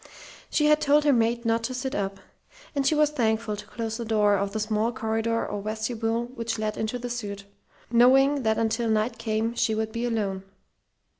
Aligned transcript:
She 0.49 0.65
had 0.65 0.81
told 0.81 1.03
her 1.03 1.13
maid 1.13 1.45
not 1.45 1.61
to 1.65 1.75
sit 1.75 1.93
up; 1.93 2.19
and 2.73 2.87
she 2.87 2.95
was 2.95 3.11
thankful 3.11 3.55
to 3.55 3.67
close 3.67 3.97
the 3.97 4.03
door 4.03 4.35
of 4.35 4.51
the 4.51 4.59
small 4.59 4.91
corridor 4.91 5.45
or 5.45 5.61
vestibule 5.61 6.25
which 6.33 6.57
led 6.57 6.75
into 6.75 6.97
the 6.97 7.07
suite, 7.07 7.45
knowing 7.91 8.41
that 8.41 8.57
until 8.57 8.89
Knight 8.89 9.19
came 9.19 9.53
she 9.53 9.75
would 9.75 9.91
be 9.91 10.05
alone. 10.05 10.41